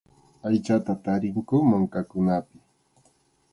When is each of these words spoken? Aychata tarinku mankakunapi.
Aychata 0.47 0.91
tarinku 1.03 1.55
mankakunapi. 1.69 2.57